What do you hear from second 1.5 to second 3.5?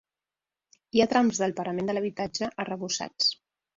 parament de l'habitatge arrebossats.